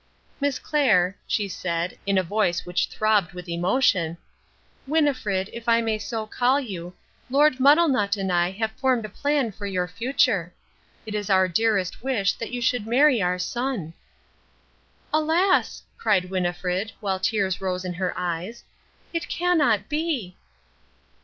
[0.39, 4.17] "Miss Clair," she said, in a voice which throbbed with emotion,
[4.87, 6.95] "Winnifred, if I may so call you,
[7.29, 10.51] Lord Muddlenut and I have formed a plan for your future.
[11.05, 13.93] It is our dearest wish that you should marry our son."
[15.13, 18.63] "Alas," cried Winnifred, while tears rose in her eyes,
[19.13, 20.35] "it cannot be!"